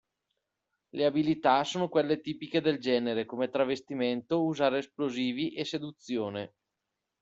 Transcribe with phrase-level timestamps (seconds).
[0.95, 6.53] Le abilità sono quelle tipiche del genere, come travestimento, usare esplosivi e seduzione.